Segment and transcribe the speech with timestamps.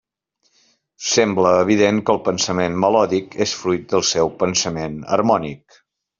[1.09, 5.81] Sembla evident que el pensament melòdic és fruit del seu pensament harmònic.